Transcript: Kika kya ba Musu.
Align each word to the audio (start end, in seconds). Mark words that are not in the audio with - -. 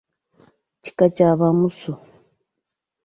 Kika 0.83 1.05
kya 1.15 1.29
ba 1.39 1.47
Musu. 1.59 1.93